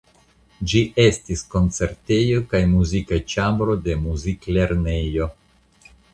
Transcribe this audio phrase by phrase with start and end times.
[0.71, 5.31] Ĝi estis koncertejo kaj muzika ĉambro de muziklernejo.